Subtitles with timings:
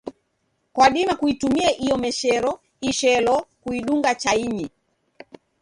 [0.73, 4.69] Kwadima kuitumia iomeshero ishelo kuidunga chainyi.